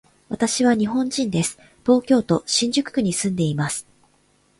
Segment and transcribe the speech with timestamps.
[0.29, 1.59] 私は日本人です。
[1.85, 3.85] 東京都新宿区に住んでいます。